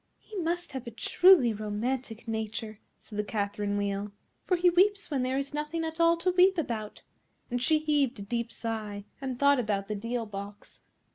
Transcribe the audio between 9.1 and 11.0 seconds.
and thought about the deal box.